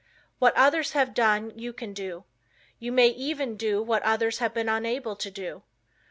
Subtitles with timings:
[0.39, 2.23] What others have done you can do.
[2.79, 5.61] You may even do what others have been unable to do.